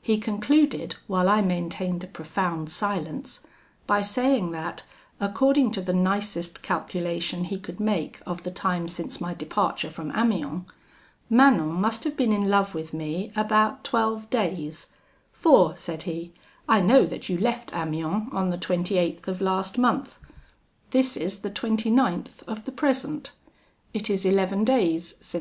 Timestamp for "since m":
25.20-25.36